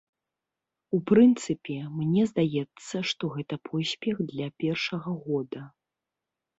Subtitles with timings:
[0.97, 5.61] У прынцыпе, мне здаецца, што гэта поспех для першага года.